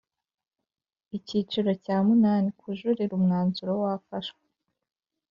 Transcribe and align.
Icyiciro 1.17 1.71
cya 1.83 1.97
munani 2.07 2.49
Kujuririra 2.59 3.13
umwanzuro 3.19 3.71
wafashwe 3.83 4.43